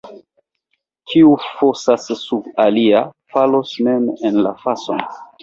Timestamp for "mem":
3.91-4.09